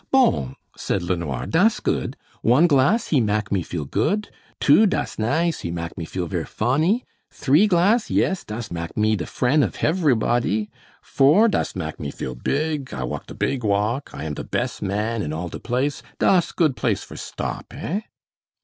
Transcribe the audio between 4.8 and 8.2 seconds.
das nice he mak' me feel ver fonny. Three glass